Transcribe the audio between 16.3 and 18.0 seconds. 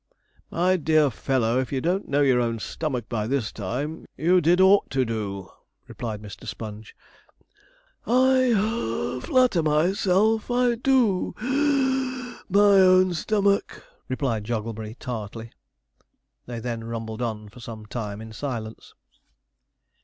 They then rumbled on for some